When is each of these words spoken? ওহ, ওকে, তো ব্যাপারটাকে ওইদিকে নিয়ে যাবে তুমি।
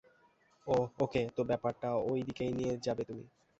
ওহ, 0.67 0.85
ওকে, 0.99 1.21
তো 1.35 1.41
ব্যাপারটাকে 1.43 1.99
ওইদিকে 2.09 2.43
নিয়ে 2.57 2.73
যাবে 2.85 3.03
তুমি। 3.09 3.25